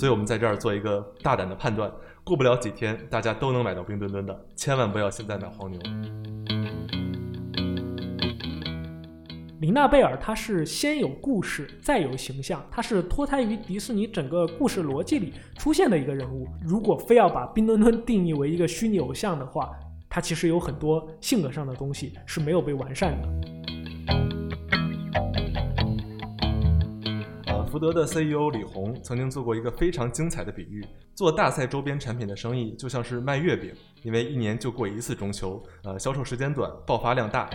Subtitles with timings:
[0.00, 1.92] 所以我们在这儿做一个大胆的判断，
[2.24, 5.78] 过不了几天，大家都能买到冰墩墩的，千万不要现在买黄牛。
[9.60, 16.48] 琳娜贝尔，她是先有故事，再有形象，她是脱胎于迪士尼整个故事逻辑里出现的一个人物。
[16.64, 19.70] 如果非要把冰墩墩定义为一个虚拟偶像的话，
[20.08, 23.69] 她其实有很多性格上的东西是没有被完善的。
[27.70, 30.84] 福德的 CEO 李红曾经做过一个非常精彩的比喻：
[31.14, 37.48] 做大赛周边产品的生意就像是卖月饼，因为一年就过一次中秋，呃，销售时间短，爆发量大。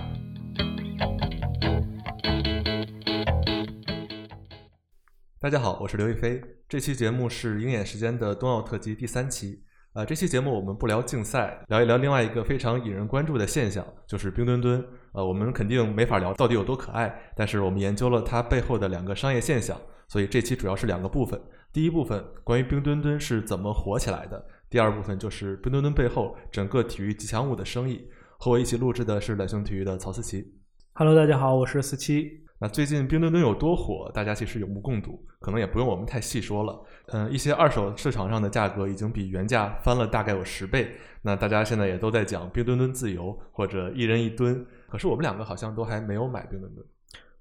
[5.37, 6.41] 大家好，我是刘亦菲。
[6.69, 9.65] 这期节目是鹰眼时间的冬奥特辑第三期。
[9.95, 14.85] 呃，这期节目我们不聊竞赛，聊一聊另外一个非常引人关注的现象，就是冰墩墩。
[15.13, 21.41] 呃，我们肯定没法聊到底有多可爱，但是我们研究了它背后的两个商业现象，所以这期主要是两个部分。
[21.71, 28.05] 第一部分关于冰墩墩是怎么火起来的，第二部分就是冰墩墩背后整个体育吉祥物的生意。
[28.37, 30.45] 和我一起录制的是懒熊体育的曹思琪。
[30.91, 32.44] Hello，大家好，我是思琪。
[32.67, 36.81] 最近冰墩墩有多火，大家其实有目共睹，可能也不用我们太细说了。
[37.07, 40.91] 嗯，一些二手市场上的价格已经比原价翻了大概有十倍。
[41.21, 46.85] 那大家现在也都在讲冰墩墩自由或者一人一吨，可是我们两个好像都还没有买冰墩墩。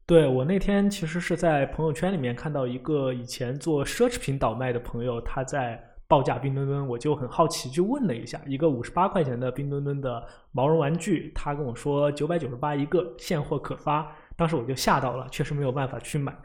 [0.07, 14.15] 对我那天其实是在朋友圈里面看到一个以前做奢侈品倒卖的朋友，他在报价冰墩墩，我就很好奇就问了一下，一个五十八块钱的冰墩墩的毛绒玩具，他跟我说九百九十八一个，现货可发。
[14.37, 16.37] 当时我就吓到了，确实没有办法去买。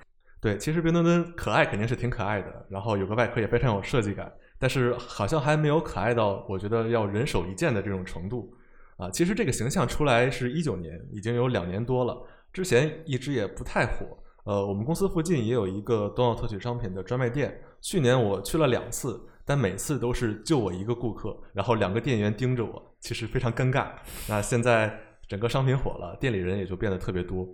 [0.42, 8.54] 对，其实冰墩墩可爱肯定是挺可爱的，然后有个外壳也非常有设计感，但是好像还没有可爱到我觉得要人手一件的这种程度。
[8.98, 14.06] 啊，其实这个形象出来是一九年，已经有两年多了，之前一直也不太火。
[14.44, 23.88] 呃，我们公司附近也有一个冬奥特许商品的专卖店，去年我去了两次，但每次都是就我一个顾客，然后两个店员盯着我，其实非常尴尬。
[24.28, 24.98] 那现在
[25.28, 27.48] 整个商品火了，店里人也就变得特别多。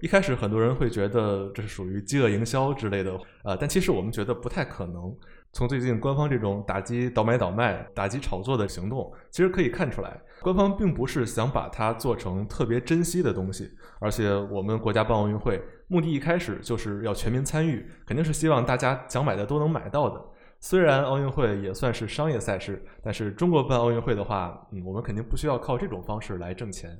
[0.00, 5.14] 一开始很多人会觉得这是属于饥饿营销之类的，呃，但其实我们觉得不太可能。
[5.52, 13.70] 从最近官方这种打击倒买倒卖、打击炒作的行动，其实可以看出来，官方并不是想把它做成特别珍惜的东西。
[14.00, 20.20] 而且我们国家办奥运会目的一开始就是要全民参与，肯定是希望大家想买的都能买到的。
[20.58, 26.90] 虽然奥运会也算是商业赛事，但是中国办奥运会的话，嗯，我们肯定不需要靠这种方式来挣钱。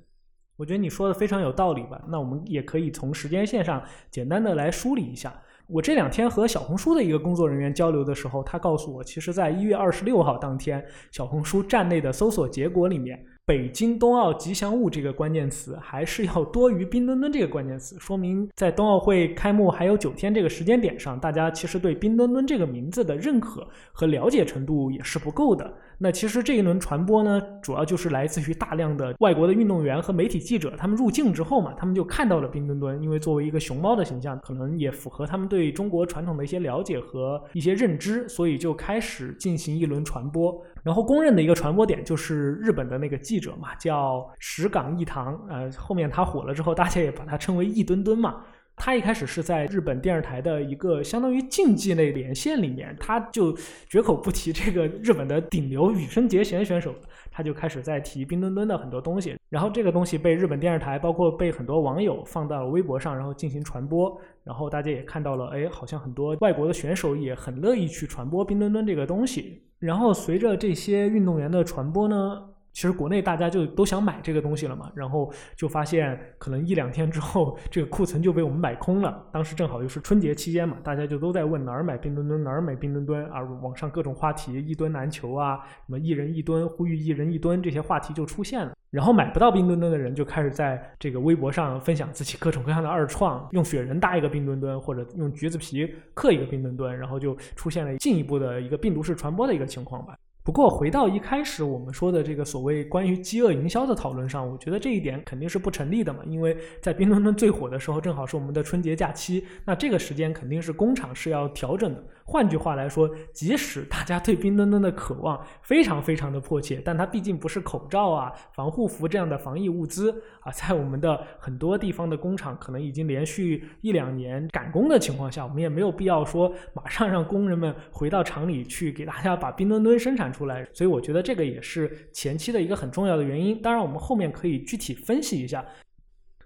[0.56, 2.00] 我觉得你说的非常有道理吧？
[2.08, 5.32] 那我们也可以从时间线上简单的来梳理一下。
[5.66, 13.18] 我这两天和小红书的一个工作人员交流的时候，他告诉我，其实在一月二十六号当天，小红书站内的搜索结果里面。
[13.46, 25.70] 北京冬奥吉祥物这个关键词还是要多于冰墩墩这个关键词，说明在冬奥会开幕还有九天这个时间点上，大家其实对冰墩墩这个名字的认可和了解程度也是不够的。
[25.98, 40.54] 那其实这一轮传播呢，主要就是来自于大量的外国的运动员和媒体记者，他们入境之后嘛，他们就看到了冰墩墩，因为作为一个熊猫的形象，可能也符合他们对中国传统的一些了解和一些认知，所以就开始进行一轮传播。
[40.82, 48.42] 然后公认的一个传播点就是日本的那个记者嘛，叫石岗义堂，呃，后面他火了之后，大家也把他称为义墩墩嘛。
[48.76, 53.56] 他一开始是在日本电视台的一个相当于竞技类连线里面，他就
[53.88, 56.94] 绝口不提这个日本的顶流羽生结弦选手，
[57.30, 59.36] 他就开始在提冰墩墩的很多东西。
[59.48, 64.20] 然后这个东西被日本电视台，包括被很多网友放到了微博上，然后进行传播。
[64.42, 69.62] 然后大家也看到了，哎，好像很多外国的选手也很乐意去传播冰墩墩这个东西。
[69.78, 72.53] 然后随着这些运动员的传播呢。
[72.74, 79.26] 其实国内大家就都想买这个东西了嘛，然后就发现可能一两天之后，这个库存就被我们买空了。
[79.32, 88.72] 当时正好又是春节期间嘛，大家就都在问哪儿买冰墩墩，哪儿买冰墩墩啊，网上各种话题一吨难求啊，什么一人一吨，呼吁一人一吨这些话题就出现了。
[88.90, 100.16] 然后买不到冰墩墩的人就开始在这个微博上分享自己各种各样的二创，用雪人搭一个冰墩墩，或者用橘子皮刻一个冰墩墩，然后就出现了进一步的一个病毒式传播的一个情况吧。
[100.44, 112.04] 不过回到一开始我们说的这个所谓关于饥饿营销的讨论上，我觉得这一点肯定是不成立的嘛，因为在冰墩墩最火的时候，正好是我们的春节假期，那这个时间肯定是工厂是要调整的。
[112.26, 130.66] 换句话来说，即使大家对冰墩墩的渴望非常非常的迫切，但它毕竟不是口罩啊、防护服这样的防疫物资啊，在我们的很多地方的工厂可能已经连续一两年赶工的情况下，我们也没有必要说马上让工人们回到厂里去给大家把冰墩墩生产出来。
[130.72, 133.60] 所以我觉得这个也是前期的一个很重要的原因。
[133.60, 135.64] 当然，我们后面可以具体分析一下。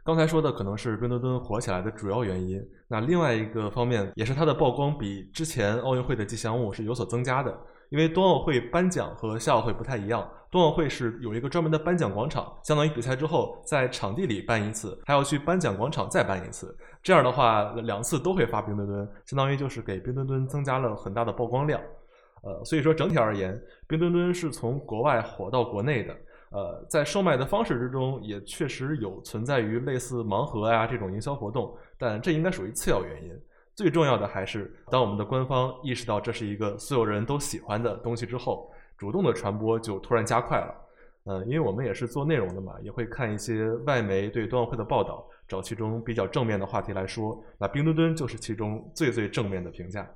[0.09, 2.59] 刚才说的可能是冰墩墩火起来的主要原因，
[2.89, 7.55] 那另外一个方面也是它的曝光比之前奥运会的吉祥物是有所增加的。
[7.91, 16.75] 因为冬奥会颁奖和夏奥会不太一样，冬奥会是有一个专门的颁奖广场，相当于比赛之后在场地里办一次，还要去颁奖广场再办一次。
[17.03, 21.79] 这样的话，两次都会发冰墩墩，相当于就是给冰墩墩增加了很大的曝光量。
[22.43, 26.17] 呃，所以说整体而言，冰墩墩是从国外火到国内的。
[26.51, 33.31] 呃，在售卖的方式之中，也确实有存在于类似盲盒呀这种营销活动，但这应该属于次要原因。
[33.75, 40.75] 最重要的还是，当我们的官方意识到这是一个所有人都喜欢的东西之后，主动的传播就突然加快了。
[41.27, 50.09] 嗯，因为我们也是做内容的嘛，也会看一些外媒对冬奥会的报道，找其中比较正面的话题来说，那冰墩墩就是其中最最正面的评价。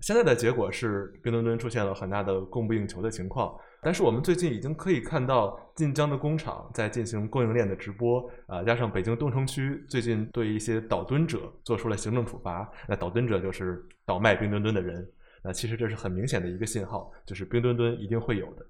[0.00, 3.58] 现在的结果是，冰墩墩出现了很大的供不应求的情况。
[3.84, 12.70] 但是我们最近已经可以看到晋江的工厂在进行供应链的直播，啊，加上北京东城区最近对一些倒蹲者做出了行政处罚。
[12.88, 15.04] 那倒蹲者就是倒卖冰墩墩的人。
[15.42, 18.64] 那其实这是很明显的一个信号，就是冰墩墩一定会有的。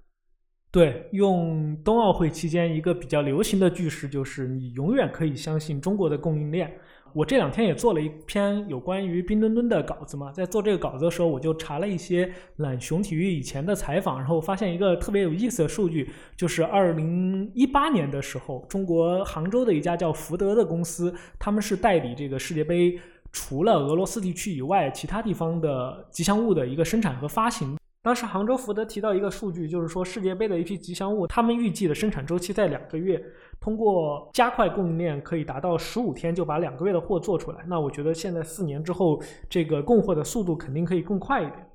[0.71, 6.75] 对，用冬奥会期间一个比较流行的句式就是：你永远可以相信中国的供应链。
[7.13, 22.99] 我这两天也做了一篇有关于冰墩墩的稿子嘛，在做这个稿子的时候，我就查了一些懒熊体育以前的采访，然后发现一个特别有意思的数据，就是二零一八年的时候，中国杭州的一家叫福德的公司，他们是代理这个世界杯
[23.31, 27.77] 除了俄罗斯地区以外其他地方的吉祥物的一个生产和发行。
[28.03, 33.23] 当时杭州福德提到一个数据，就是说世界杯的一批吉祥物，他们预计的生产周期在两个月，
[33.61, 37.63] 通过加快供应链，可以达到十五天就把两个月的货做出来。
[37.65, 41.65] 那我觉得现在四年之后，这个供货的速度肯定可以更快一点。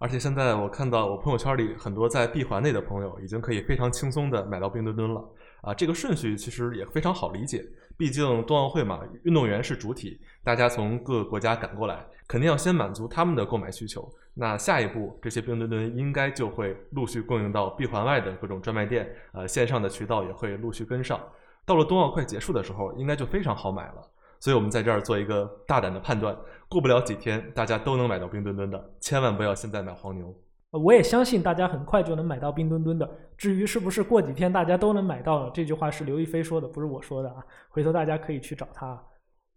[0.00, 5.24] 而且现在我看到我朋友圈里很多在闭环内的朋友，已经可以非常轻松的买到冰墩墩了。
[5.62, 7.64] 啊，这个顺序其实也非常好理解，
[7.96, 12.04] 毕竟冬奥会嘛，运动员是主体，大家从各个国家赶过来。
[12.28, 21.18] 肯定要先满足他们的购买需求，那下一步这些冰墩墩应该就会陆续供应到闭环外的各种专卖店，呃，线上的渠道也会陆续跟上。
[21.64, 23.94] 到了冬奥快结束的时候，应该就非常好买了。
[24.40, 26.36] 所以我们在这儿做一个大胆的判断，
[26.68, 30.32] 过不了几天，大家都能买到冰墩墩的，千万不要现在买黄牛。
[30.70, 33.10] 我也相信大家很快就能买到冰墩墩的。
[33.38, 37.36] 至于是不是过几天大家都能买到了，这句话是刘亦菲说的，不是我说的啊。
[37.70, 39.02] 回头大家可以去找她。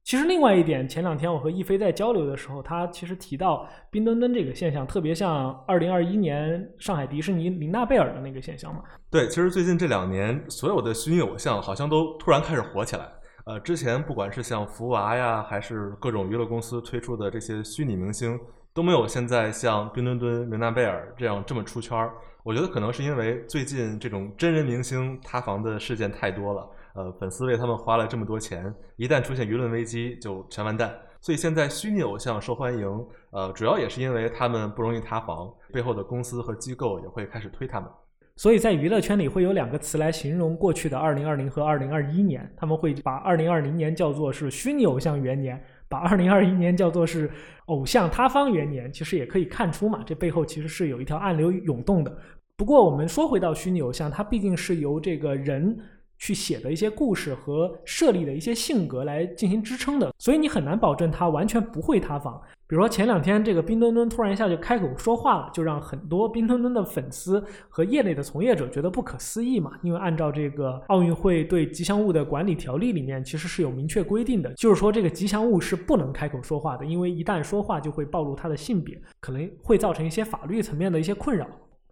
[0.03, 8.81] 其实另外一点，前两天我和亦菲在交流的时候，他其实提到冰墩墩这个现象，特别像二零二一年上海迪士尼琳娜贝尔的那个现象嘛。
[9.09, 13.07] 对，其实最近这两年，所有的虚拟偶像好像都突然开始火起来。
[13.45, 18.39] 呃，之前不管是像福娃呀，还是各种娱乐公司推出的这些虚拟明星，
[18.73, 22.11] 都没有现在像冰墩墩、琳娜贝尔这样这么出圈儿。
[22.43, 26.67] 我觉得可能是因为最近这种真人明星塌房的事件太多了。
[26.93, 30.93] 呃，粉丝为他们花了这么多钱，一旦出现舆论危机就全完蛋。
[31.21, 32.87] 所以现在虚拟偶像受欢迎，
[33.29, 37.87] 呃，主要也是因为他们不容易塌房，背后的公司和机构也会开始推他们。
[38.35, 47.29] 所以在娱乐圈里会有两个词来形容过去的二零二零和二零二一年，他们会把二零二零年叫做是虚拟偶像元年，把二零二一年叫做是
[47.67, 48.91] 偶像塌方元年。
[48.91, 52.17] 其实也可以看出嘛，这背后其实是有一条暗流涌动的。
[52.57, 55.77] 不过我们说回到虚拟偶像，它毕竟是由这个人。
[56.21, 62.39] 去写的一些故事和设立的一些性格来进行支撑的，所以你很难保证它完全不会塌房。
[62.67, 69.71] 比如说前两天这个冰墩墩突然一下就开口说话了，就让很多冰墩墩的粉丝和业内的从业者觉得不可思议嘛。
[69.81, 81.47] 因为按照这个奥运会对吉祥物的管理条例里面，其实是有明确规定的，就是说这个吉祥物是不能开口说话的，因为一旦说话就会暴露它的性别，可能会造成一些法律层面的一些困扰。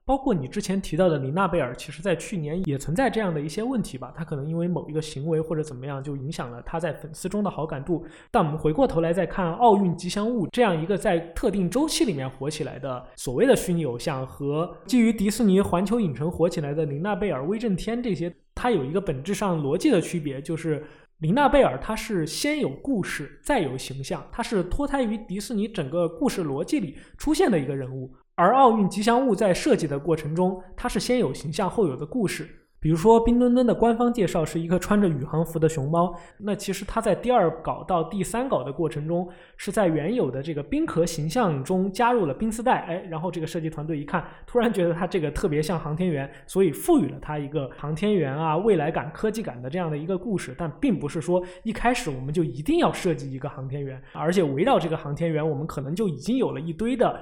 [0.10, 4.12] 包括你之前提到的琳娜贝尔，其实在去年也存在这样的一些问题吧？
[4.18, 8.04] 他可能因为某一个行为或者怎么样，就影响了他在粉丝中的好感度。
[8.32, 20.84] 但我们回过头来再看奥运吉祥物这样一个在特定周期里面火起来的所谓的虚拟偶像，和基于迪士尼环球影城火起来的琳娜贝尔、威震天这些，它有一个本质上逻辑的区别，就是
[21.20, 28.12] 林娜贝尔它是先有故事再有形象，它是脱胎于迪士尼整个故事逻辑里出现的一个人物。
[28.40, 32.48] 而奥运吉祥物在设计的过程中，它是先有形象后有的故事。
[32.80, 39.28] 比如说，冰墩墩的官方介绍是一个穿着宇航服的熊猫，那其实它在第二稿到第三稿的过程中，
[39.58, 42.80] 是在原有的这个冰壳形象中加入了冰丝带。
[42.84, 50.56] 哎，然后这个设计团队一看，突然觉得它这个特别像航天员，所以赋予了它一个航天员啊、未来感、科技感的这样的一个故事。
[50.58, 57.20] 但并不是说一开始我们就一定要设计一个航天员，而且围绕这个航天员，我们可能就已经有了一堆的。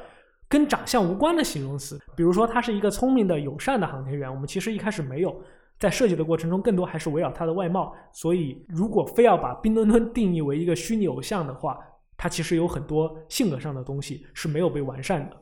[0.49, 5.41] 跟长相无关的形容词，比如说他是一个聪明的、友善的航天员，我们其实一开始没有。
[5.79, 7.93] 在设计的过程中，更多还是围绕他的外貌。
[8.11, 11.77] 所以，如果非要把冰墩墩定义为一个虚拟偶像的话，
[12.17, 15.37] 它其实有很多性格上的东西是没有被完善的。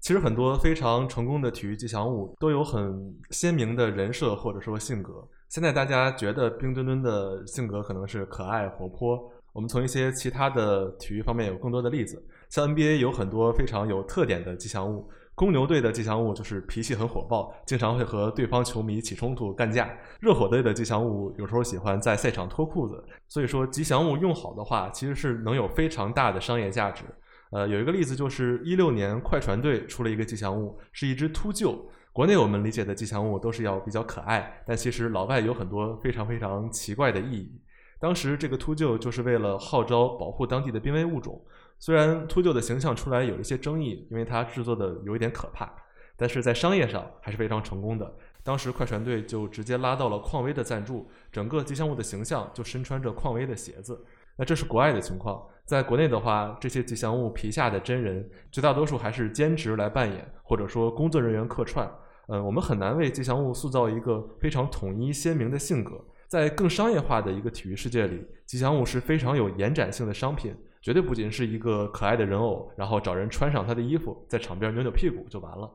[0.00, 5.12] 其实很多非常成功的体育吉祥物都有很鲜明的人设或者说性格。
[5.50, 9.30] 现在大家觉得冰墩墩的性格可能是可爱活泼。
[9.52, 15.08] 我们从一些其他的体育方面有更多的例子，像 NBA 有很多非常有特点的吉祥物。
[15.34, 19.94] 公牛队的吉祥物就是脾气很火爆，经常会和对方球迷起冲突干架。
[20.18, 23.04] 热火队的吉祥物有时候喜欢在赛场脱裤子。
[23.28, 27.04] 所以说，吉祥物用好的话，其实是能有非常大的商业价值。
[27.50, 31.78] 呃，有一个例子就是一六年快船队出了一个吉祥物，是一只秃鹫。
[32.14, 37.60] 国内我们理解的吉祥物都是要比较可爱，但其实老外有很多非常非常奇怪的意义。
[38.00, 41.38] 当时这个秃鹫就是为了号召保护当地的濒危物种。
[41.78, 45.70] 虽然秃鹫的形象出来有一些争议，因为它制作的有一点可怕，
[46.16, 48.14] 但是在商业上还是非常成功的。
[48.42, 54.04] 当时快船队就直接拉到了匡威的赞助，整个吉祥物的形象就身穿着匡威的鞋子。
[54.36, 61.90] 那这是国外的情况，在国内的话，这些吉祥物皮下的真人绝大多数还是兼职来扮演，或者说工作人员客串。
[62.28, 65.92] 嗯，我们很难为吉祥物塑造一个非常统一鲜明的性格。
[66.28, 70.54] 在更商业化的一个体育世界里，吉祥物是非常有延展性的商品。
[70.86, 75.68] 绝对不仅是一个可爱的人偶，然后找人穿上他的衣服，在场边扭扭屁股就完了。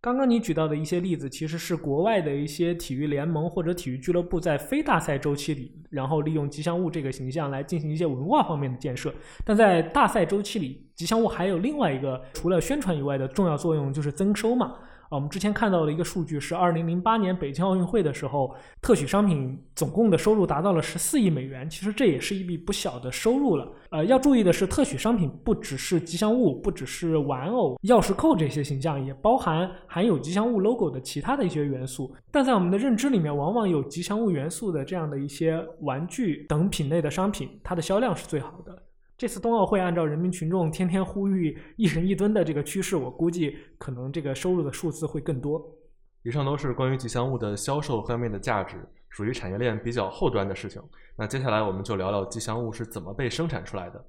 [0.00, 9.14] 刚刚你举到的一些例子，其实是国外的一些体育联盟或者体育俱乐部在非大赛周期里，然后利用吉祥物这个形象来进行一些文化方面的建设。
[9.44, 14.74] 但在大赛周期里，吉祥物还有另外一个除了宣传以外的重要作用，就是增收嘛。
[15.08, 21.68] 啊，我们之前看到的一个数据是，二零零八年北京奥运会的时候，特许商品总共的收入达到了十四亿美元。
[21.70, 23.68] 其实这也是一笔不小的收入了。
[23.90, 32.12] 呃，要注意的是，特许商品不只是吉祥物，不只是玩偶、钥匙扣这些形象，也包含含有吉祥物 logo 的其他的一些元素。
[32.32, 38.85] 但在我们的认知里面，往往有吉祥物元素的这样的一些玩具等品类的商品，它的销量是最好的。
[39.18, 45.74] 这次冬奥会按照人民群众天天呼吁一人一吨的这个趋势，我估计可能这个收入的数字会更多。
[46.22, 48.76] 以上都是关于吉祥物的销售方面的价值，
[49.08, 50.82] 属于产业链比较后端的事情。
[51.16, 54.04] 那接下来我们就聊聊吉祥物是怎么被生产出来的。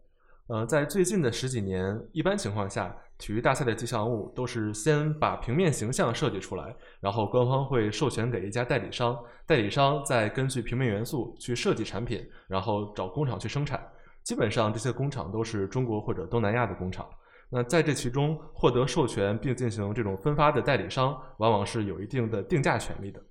[0.48, 13.82] 呃，在最近的十几年，一般情况下，体育大赛的吉祥物都是先把平面形象设计出来，然后官方会授权给一家代理商，代理商再根据平面元素去设计产品，然后找工厂去生产。
[14.28, 17.08] 基本上这些工厂都是中国或者东南亚的工厂。
[17.50, 23.22] 那在这其中获得授权并进行这种分发的代理商，往往是有一定的定价权利的。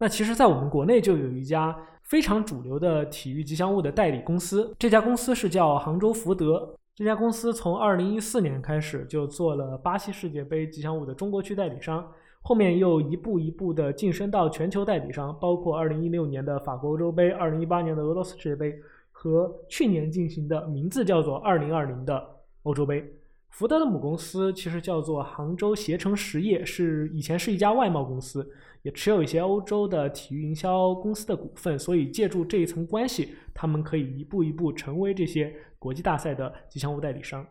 [0.00, 6.74] 那其实，在我们国内就有一家非常主流的体育吉祥物的代理公司，这家公司是叫杭州福德。
[6.96, 12.04] 这家公司从二零一四年开始就做了巴西世界杯吉祥物的中国区代理商，
[12.42, 18.76] 后面又一步一步的晋升到全球代理商，包括二零一六年的法国欧洲杯、二零一八年的俄罗斯世界杯。
[19.26, 22.24] 和去年进行的名字叫做“二零二零”的
[22.62, 23.04] 欧洲杯，
[23.50, 28.48] 福德的母公司其实叫做杭州携程实业，是以前是一家外贸公司，
[28.82, 37.44] 也持有一些欧洲的体育营销公司的股份，所以借助这一层关系，他们可以一步一步成为这些国际大赛的吉祥物代理商。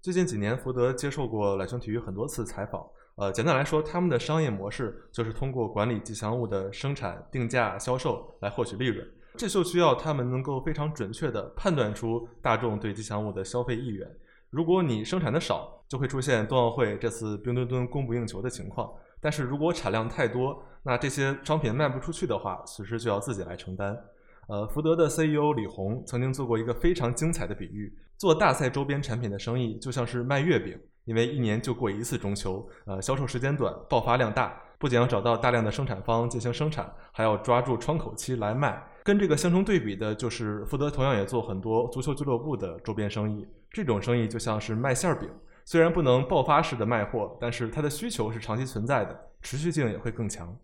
[0.00, 9.06] 最近几年，福德接受过懒熊体育很多次采访，呃，简单来说，他们的商业模式就是通过管理吉祥物的生产、定价、销售来获取利润。
[9.36, 14.08] 这就需要他们能够非常准确地判断出大众对吉祥物的消费意愿。
[14.50, 18.88] 如果你生产的少，就会出现冬奥会这次冰墩墩供不应求的情况。
[19.20, 23.98] 但是如果产量太多，那这些商品卖不出去的话，损失就要自己来承担。
[24.46, 38.80] 呃，福德的 CEO 李红曾经做过一个非常精彩的比喻：做大赛周边产品的生意就像是卖月饼，因为一年就过一次中秋，呃，销售时间短，爆发量大，不仅要找到大量的生产方进行生产，还要抓住窗口期来卖。
[39.04, 43.46] 跟这个相成对比的就是，福德同样也做很多足球俱乐部的周边生意。
[43.70, 45.28] 这种生意就像是卖馅儿饼，
[45.66, 50.56] 虽然不能爆发式的卖货，但是它的需求是长期存在的，持续性也会更强。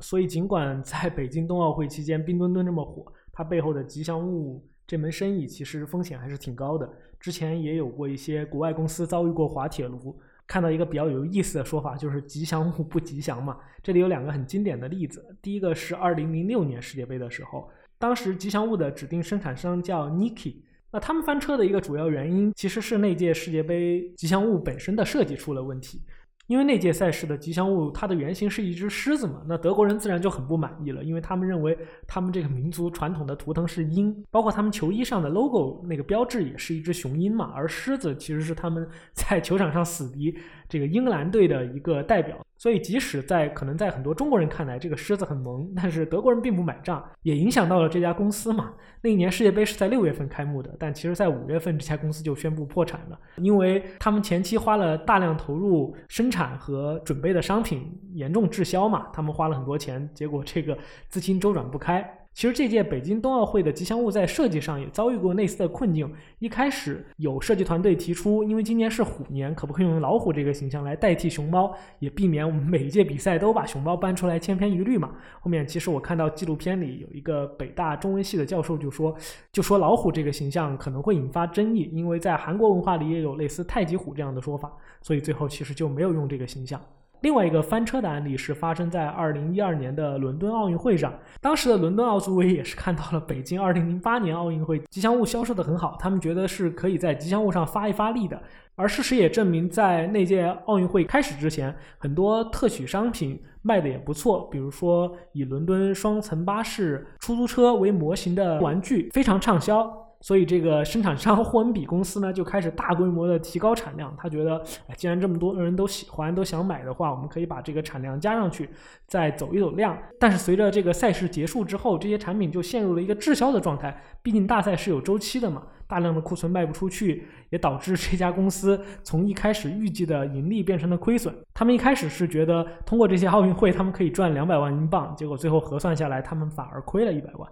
[0.00, 6.86] 所以，尽管在北京冬奥会期间冰墩墩这么火，它背后的吉祥物这门生意其实风险还是挺高的。
[7.18, 10.20] 之前也有过一些国外公司遭遇过滑铁卢。
[10.46, 13.58] 看到一个比较有意思的说法，就是吉祥物不吉祥嘛。
[13.82, 15.36] 这里有两个很经典的例子。
[15.40, 20.56] 第一个是二零零六年世界杯的时候，当时吉祥物的指定生产商叫 Nike，
[20.90, 26.02] 那他们翻车的一个主要原因其实是那届世界杯吉祥物本身的设计出了问题。
[26.46, 40.36] 因为那届赛事的吉祥物，它的原型是一只狮子嘛，那德国人自然就很不满意了，因为他们认为他们这个民族传统的图腾是鹰，包括他们球衣上的 logo 那个标志也是一只雄鹰嘛，而狮子其实是他们 在球场上死敌
[40.68, 48.72] 这个英格兰队的一个代表，所以即使在可能在很多中国人看来这个狮子很萌，但是德国人并不买账，也影响到了这家公司嘛。
[49.02, 57.82] 那一年世界杯是在六月份开幕的，但其实在五月份这家公司就宣布破产了，因为他们前期花了大量投入生产和准备的商品
[58.14, 60.74] 严重滞销嘛，他们花了很多钱，结果这个
[61.10, 62.02] 资金周转不开。
[62.34, 66.12] 其实这届北京冬奥会的吉祥物在设计上也遭遇过类似的困境。
[66.40, 75.12] 一开始有设计团队提出，因为今年是虎年，可不可以用老虎这个形象来代替熊猫，也避免我们每一届比赛都把熊猫搬出来千篇一律嘛。
[75.40, 79.16] 后面其实我看到纪录片里有一个北大中文系的教授就说，
[79.52, 84.72] 就说老虎这个形象可能会引发争议，因为在韩国文化里也有类似太极虎这样的说法，
[85.02, 86.80] 所以最后其实就没有用这个形象。
[87.24, 98.38] 另外一个翻车的案例是发生在二零一二年的伦敦奥运会上，当时的伦敦奥组委也是看到了北京二零零八年奥运会吉祥物销售的很好，他们觉得是可以在吉祥物上发一发力的。
[98.76, 110.03] 而事实也证明，在那届奥运会开始之前，很多特许商品卖的也不错，比如说以伦敦双层巴士、出租车为模型的玩具非常畅销。
[110.24, 114.10] 所以这个生产商霍恩比公司呢，就开始大规模的提高产量。
[114.16, 118.70] 他觉得，哎，既然这么多人都喜欢、都想买的话，我们可以把这个产量加上去，
[119.06, 119.94] 再走一走量。
[120.18, 123.94] 但是随着这个赛事结束之后，这些产品就陷入了一个滞销的状态。
[124.22, 131.34] 毕竟大赛是有周期的嘛，大量的库存卖不出去，也导致这家公司从一开始预计的盈利变成了亏损。
[131.52, 137.46] 他们一开始是觉得通过这些奥运会，他们可以赚两百万英镑，结果最后核算下来，他们反而亏了一百万。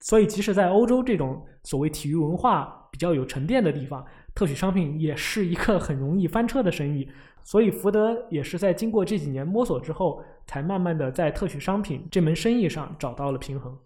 [0.00, 7.08] 所以，即使在欧洲这种所谓体育文化比较有沉淀的地方，特许商品也是一个很容易翻车的生意。
[7.42, 13.76] 所以，福德也是在经过这几年摸索之后，才慢慢的在特许商品这门生意上找到了平衡。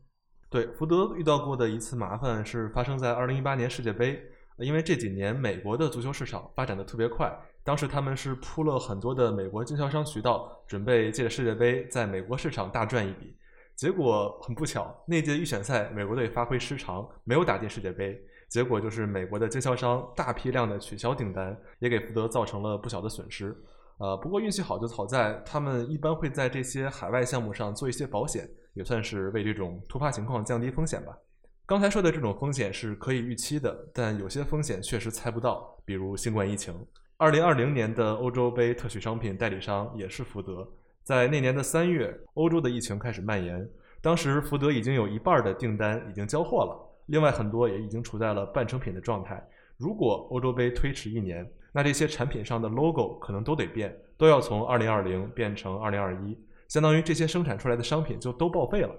[0.50, 4.20] 对，福德遇到过的一次麻烦是发生在二零一八年世界杯，
[4.58, 7.32] 因为这几年美国的足球市场发展的特别快，
[7.64, 13.34] 当时他们是铺了很多的美国经销商渠道，准备借着世界杯在美国市场大赚一笔。
[13.74, 18.20] 结果很不巧，那届预选赛美国队发挥失常，没有打进世界杯。
[18.48, 23.56] 结果就是美国的经销商大批量的取消订单，也给福德造成了不小的损失。
[23.98, 31.16] 呃，不过运气好就好在他们一般会在这些海外项目上做一些保险，也算是为这种突发情况降低风险吧。
[31.64, 36.74] 刚才说的这种风险是可以预期的，但有些风险确实猜不到，比如新冠疫情。
[37.16, 40.68] 二零二零年的欧洲杯特许商品代理商也是福德。
[41.02, 43.68] 在那年的三月，欧洲的疫情开始蔓延。
[44.00, 49.44] 当时福德已经有一半的订单已经交货了，另外很多也已经处在了半成品的状态。
[49.76, 56.36] 如果欧洲杯推迟一年，那这些产品上的 logo 可能都得变，都要从2020变成2021，
[56.68, 58.94] 相当于这些生产出来的商品就都报废了。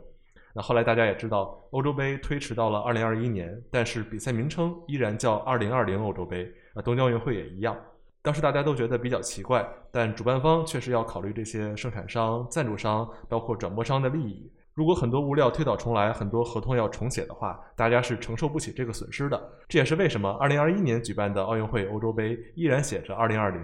[0.54, 6.52] 那后来大家也知道，欧洲杯推迟到了2021年，但是比赛名称依然叫2020欧洲杯。
[6.76, 7.78] 那东京奥运会也一样。
[8.24, 14.50] 当时大家都觉得比较奇怪，但主办方确实要考虑这些生产商、赞助商，包括转播商的利益。
[14.74, 19.40] 如果很多物料推倒重来，很多合同要重写的话，大家是承受不起这个损失的。
[19.68, 23.60] 这也是为什么2021年举办的奥运会欧洲杯依然写着2020，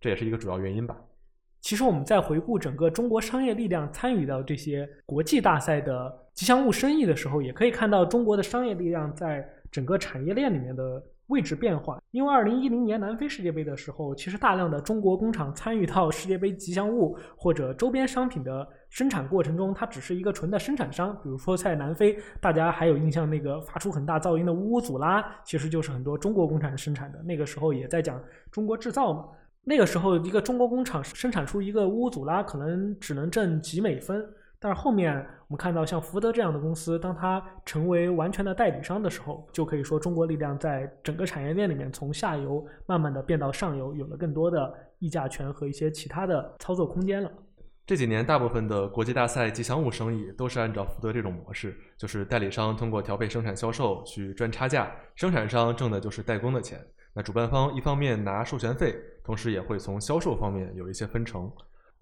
[0.00, 0.96] 这也是一个主要原因吧。
[1.60, 11.02] 其实我们在回顾整个中国商业力量参与到这些国际大赛的吉祥物生意的时候，也可以看到中国的商业力量在整个产业链里面的。
[11.28, 21.14] 位置变化，因为二零一零年南非世界杯的时候，其实大量的中国工厂参与到世界杯吉祥物或者周边商品的生产过程中，它只是一个纯的生产商。
[21.22, 27.22] 比如说在南非，大家还有印象那个发出很大噪音的乌乌祖拉，其实就是很多中国工厂生产的。
[27.22, 29.26] 那个时候也在讲中国制造嘛。
[29.66, 34.22] 那个时候一个中国工厂生产出一个乌乌祖拉，可能只能挣几美分。
[34.64, 35.14] 但是后面
[35.46, 47.30] 我们看到，像福德这样的公司，当它成为完全的代理商的时候，就可以说中国力量在整个产业链里面从下游慢慢的变到上游，有了更多的议价权和一些其他的操作空间了。
[47.84, 56.80] 这几年大部分的国际大赛吉祥物生意都是按照福德这种模式，就是代理商通过调配生产销售去赚差价，生产商挣的就是代工的钱。
[57.12, 61.52] 那主办方一方面拿授权费，同时也会从销售方面有一些分成。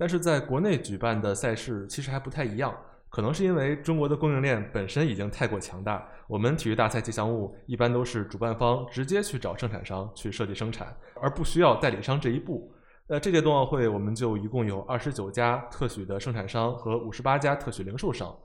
[0.03, 2.77] 但是在国内举办的赛事其实还不太一样，
[3.09, 6.05] 可能是因为中国的供应链本身已经太过强大。
[6.27, 12.75] 我们体育大赛吉祥物一般都是主办方直接去找生产商去设计生产，而不需要代理商这一步。
[13.07, 18.37] 那这届冬奥会我们就一共有二十九家特许的生产商和五十八家特许零售商，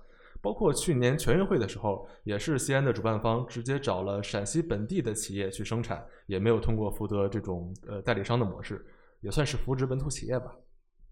[0.43, 8.85] 包括去年全运会的时候，也是西安的主办方直接找了陕西本地的企业去生产，也没有通过福德这种呃代理商的模式，
[9.21, 10.53] 也算是扶植本土企业吧。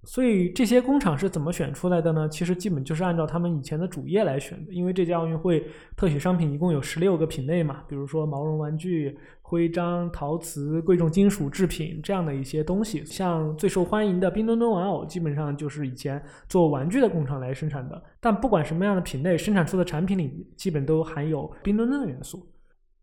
[0.05, 2.29] 所以这些工厂是怎么选出来的呢？
[2.29, 4.71] 其实基本就是按照他们以前的主业来选的。
[4.71, 5.65] 因为这届奥运会
[5.97, 13.03] 特许商品一共有十六个品类嘛，比如说毛绒玩具、徽章、陶瓷、贵重金属制品这样的一些东西。
[13.03, 18.01] 像最受欢迎的冰墩墩玩偶，基本上就是以前做玩具的工厂来生产的。
[18.19, 22.47] 但不管什么样的品类，生产出的产品里基本都含有冰墩墩的元素。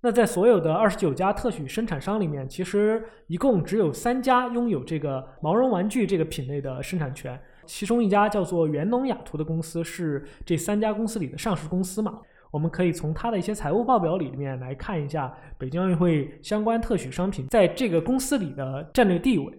[0.04, 7.40] 那在所有的二十九家特许生产商里面，其实一共只有三家拥有这个毛绒玩具这个品类的生产权。
[7.66, 12.20] 其中一家叫做元农雅图的公司是这三家公司里的上市公司嘛？
[12.50, 19.56] 我们可以从它的一些财务报表里面来看一下北京奥运会相关特许商品在这个公司里的战略地位。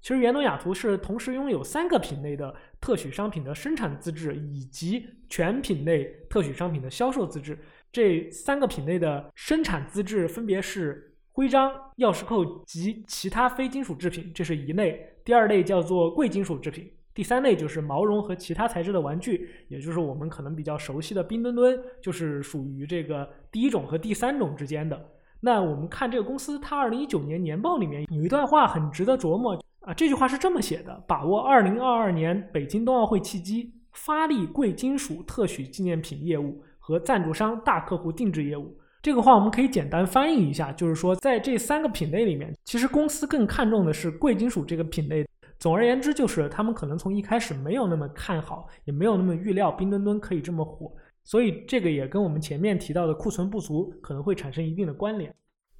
[0.00, 7.56] 其实元农雅图是同时拥有三个品类的特许商品的生产资质，以及全品类特许商品的销售资质。
[7.92, 25.10] 这三个品类的生产资质分别是徽章、钥匙扣及其他非金属制品，这是一类；第二类叫做贵金属制品；第三类就是毛绒和其他材质的玩具，也就是我们可能比较熟悉的冰墩墩，就是属于这个第一种和第三种之间的。
[25.40, 36.62] 那我们看这个公司，它二零一九年年报里面有一段话很值得琢磨啊，这句话是这么写的：把握二零二二年北京冬奥会契机，发力贵金属特许纪念品业务。
[36.82, 45.24] 和赞助商、大客户定制业务，这个话我们可以简单翻译一下，就是说在这三个品类里面，其实公司更看重的是贵金属这个品类。
[45.60, 50.92] 总而言之，就是他们可能从一开始没有那么看好，也没有那么预料冰墩墩可以这么火，
[51.22, 55.32] 所以这个也跟我们前面提到的库存不足可能会产生一定的关联。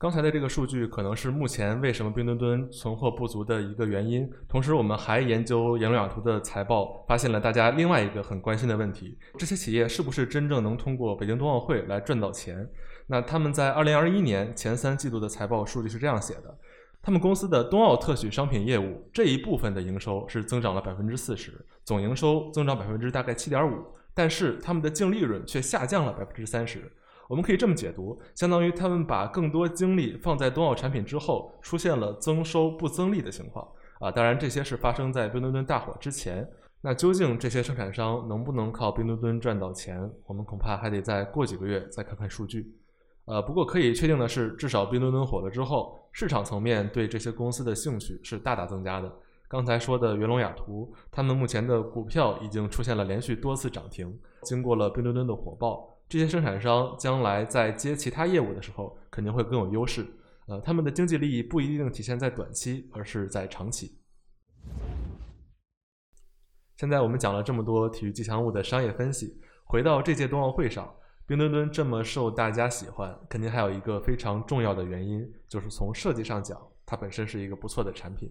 [0.03, 4.29] 刚才的这个数据可能是目前为什么冰墩墩存货不足的一个原因。
[4.49, 12.69] 同时，我们还研究盐龙雅图的财报，发现了大家另外一个很关心的问题：这些企业是不是真正能通过北京冬奥会来赚到钱？
[13.07, 16.59] 那他们在2021年前三季度的财报数据是这样写的：
[17.01, 23.77] 他们公司的冬奥特许商品业务这一部分的营收是增长了百分之四十，总营收增长百分之大概七点五，
[24.12, 26.91] 但是他们的净利润却下降了百分之三十。
[27.29, 33.67] 我们可以这么解读，相当于他们把更多精力放在冬奥产品之后，出现了增收不增利的情况
[34.01, 34.11] 啊。
[34.11, 36.47] 当然，这些是发生在冰墩墩大火之前。
[36.85, 40.11] 那究竟这些生产商能不能靠冰墩墩赚到钱？
[40.27, 42.77] 我们恐怕还得再过几个月再看看数据。
[43.25, 49.11] 呃，不过可以确定的是，至少冰墩墩火了之后，市场层面对这些公司的兴趣是大大增加的。
[49.47, 55.92] 刚才说的元龙雅图，他们目前的股票已经出现了连续多次涨停，经过了冰墩墩的火爆。
[56.12, 60.07] 这些生产商将来在接其他业务的时候，肯定会更有优势。
[60.46, 63.98] 呃，他们的经济利益不一定体现在短期，而是在长期。
[66.77, 70.94] 现在我们讲了这么多体育吉祥物的商业分析，回到这届冬奥会上，
[71.27, 78.31] 冰墩墩这么受大家喜欢，肯定还有一个非常重要的原因，就是从设计上讲，它本身是一个不错的产品。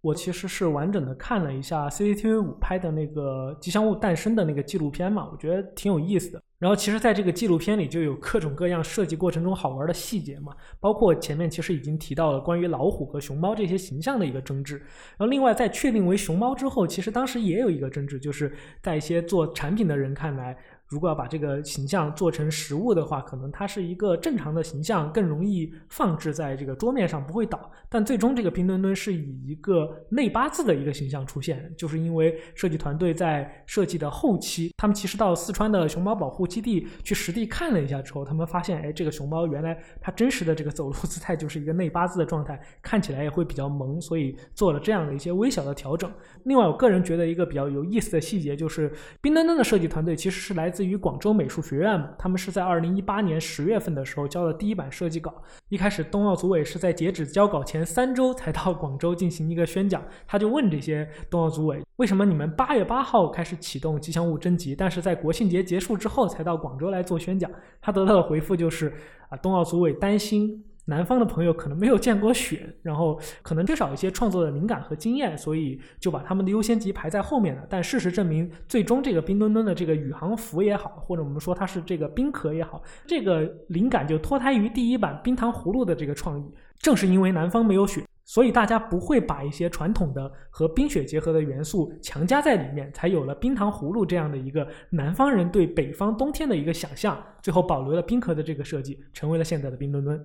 [0.00, 6.42] 我其实是完整的看了一下 CCTV 五拍的那个吉祥物诞生的那个纪录片嘛，我觉得挺有意思的。
[6.62, 14.76] 然后其实，在这个纪录片里就有各种各样设计过程中好玩的细节嘛，包括前面其实已经提到了关于老虎和熊猫这些形象的一个争执。
[14.76, 20.56] 然后另外在确定为熊猫之后，其实当时也有一个争执，就是在一些做产品的人看来。
[20.92, 27.70] 如果要把这个形象做成实物的话，可能它是一个正常的形象，更容易放置在这个桌面上，不会倒。
[27.88, 46.12] 但最终这个冰墩墩是以一个内八字的一个形象出现，就是因为设计团队在设计的后期，他们其实到四川的熊猫保护基地去实地看了一下之后，他们发现，哎，这个熊猫原来它真实的这个走路 姿态就是一个内八字的状态，看起来也会比较萌，所以做了这样的一些微小的调整。
[46.44, 50.81] 另外，我个人觉得一个比较有意思的细节就是，冰墩墩的设计团队其实是来自。
[50.84, 55.34] 于广州美术学院嘛，他们是在二零一八年十月份的时候交的第一版设计稿。
[55.68, 60.02] 一开始，冬奥组委是在截止交稿前三周才到广州进行一个宣讲。
[60.26, 67.50] 他就问这些冬奥组委，为什么你们八月八号开始启动吉祥物征集，但是在国庆节结束之后才到广州来做宣讲？
[67.80, 68.92] 他得到的回复就是，
[69.28, 70.64] 啊，冬奥组委担心。
[70.86, 77.64] 南方的朋友可能没有见过雪， 然后可能缺少一些创作的灵感和经验，所以就把他们的优先级排在后面了。
[77.68, 86.44] 但事实证明，最终这个冰墩墩的这个宇航服也好，或者我们说它是这个冰壳也好，这个灵感就脱胎于第一版冰糖葫芦的这个创意。
[86.78, 100.20] 正是因为南方没有雪，所以大家不会把一些传统的和冰雪结合的元素强加在里面，才有了冰糖葫芦这样的一个南方人对北方冬天的一个想象，最后保留了冰壳的这个设计，成为了现在的冰墩墩。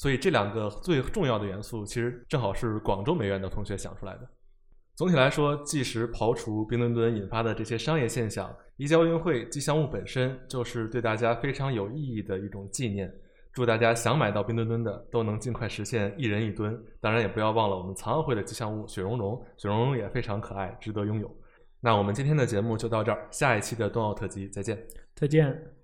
[0.00, 4.20] 所以这两个最重要的元素，其实正好是广州美院的同学想出来的。
[4.94, 13.12] 总体来说，即使刨除冰墩墩引发的这些商业现象，一届奥运会吉祥物本身就是对大家非常有意义的一种纪念。
[13.52, 16.82] 祝大家想买到冰墩墩的都能尽快实现一人一吨。
[16.98, 21.30] 当然，也不要忘了我们残奥会的吉祥物雪融融，雪融融也非常可爱，值得拥有。
[21.78, 24.82] 那我们今天的节目就到这儿，下一期的冬奥特辑再见。
[25.14, 25.79] 再见。